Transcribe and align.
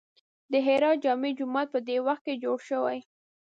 د 0.51 0.53
هرات 0.67 0.97
جامع 1.03 1.31
جومات 1.37 1.67
په 1.71 1.79
دې 1.87 1.97
وخت 2.07 2.23
کې 2.25 2.41
جوړ 2.43 2.57
شوی. 2.69 2.99